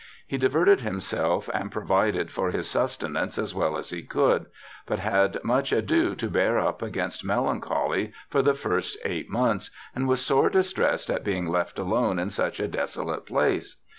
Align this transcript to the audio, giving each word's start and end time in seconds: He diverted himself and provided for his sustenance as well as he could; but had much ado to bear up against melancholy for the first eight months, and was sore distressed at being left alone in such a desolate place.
He 0.25 0.39
diverted 0.39 0.81
himself 0.81 1.47
and 1.53 1.71
provided 1.71 2.31
for 2.31 2.49
his 2.49 2.67
sustenance 2.67 3.37
as 3.37 3.53
well 3.53 3.77
as 3.77 3.91
he 3.91 4.01
could; 4.01 4.47
but 4.87 4.97
had 4.97 5.37
much 5.43 5.71
ado 5.71 6.15
to 6.15 6.27
bear 6.27 6.57
up 6.57 6.81
against 6.81 7.23
melancholy 7.23 8.11
for 8.27 8.41
the 8.41 8.55
first 8.55 8.97
eight 9.05 9.29
months, 9.29 9.69
and 9.95 10.07
was 10.07 10.19
sore 10.19 10.49
distressed 10.49 11.11
at 11.11 11.23
being 11.23 11.45
left 11.45 11.77
alone 11.77 12.17
in 12.17 12.31
such 12.31 12.59
a 12.59 12.67
desolate 12.67 13.27
place. 13.27 13.83